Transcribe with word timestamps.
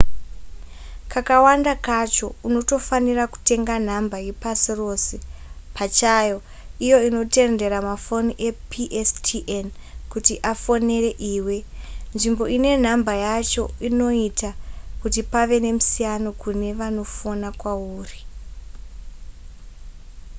kakawanda 1.11 1.73
kacho 1.87 2.27
unotofanira 2.47 3.23
kutenga 3.33 3.75
nhamba 3.87 4.17
yepasi 4.27 4.71
rose 4.79 5.17
pachayo 5.75 6.37
iyo 6.85 6.97
inotendera 7.07 7.77
mafoni 7.89 8.31
epstn 8.47 9.65
kuti 10.11 10.33
afonere 10.51 11.11
iwe 11.33 11.57
nzvimbo 12.13 12.43
ine 12.55 12.71
nhamba 12.85 13.13
yacho 13.25 13.63
inoita 13.87 14.49
kuti 15.01 15.19
pave 15.31 15.55
nemusiyano 15.65 16.29
kune 16.41 16.69
vanofona 16.79 17.47
kwauri 17.59 18.19